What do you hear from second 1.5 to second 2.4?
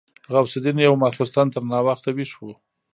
تر ناوخته ويښ